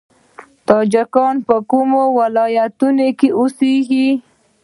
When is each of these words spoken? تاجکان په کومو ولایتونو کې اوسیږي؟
تاجکان 0.67 1.35
په 1.47 1.55
کومو 1.71 2.03
ولایتونو 2.19 3.07
کې 3.19 3.27
اوسیږي؟ 3.39 4.09